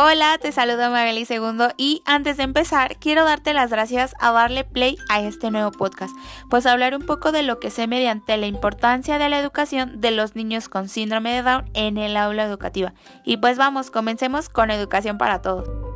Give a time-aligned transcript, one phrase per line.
[0.00, 4.62] Hola, te saludo Magali Segundo y antes de empezar quiero darte las gracias a darle
[4.62, 6.14] play a este nuevo podcast,
[6.48, 10.12] pues hablar un poco de lo que sé mediante la importancia de la educación de
[10.12, 12.94] los niños con síndrome de Down en el aula educativa.
[13.24, 15.87] Y pues vamos, comencemos con educación para todos.